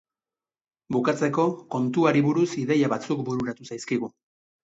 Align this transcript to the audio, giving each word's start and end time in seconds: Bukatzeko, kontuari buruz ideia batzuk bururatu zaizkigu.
Bukatzeko, 0.95 1.43
kontuari 1.75 2.25
buruz 2.29 2.47
ideia 2.63 2.89
batzuk 2.95 3.21
bururatu 3.29 3.69
zaizkigu. 3.75 4.09